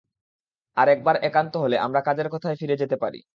আর 0.77 0.87
একবার 0.89 1.15
একান্ত 1.23 1.53
হলে, 1.57 1.77
আমরা 1.79 2.01
কাজের 2.01 2.27
কথায় 2.29 2.55
ফিরে 2.55 2.75
যেতে 2.77 2.97
পারি। 2.97 3.21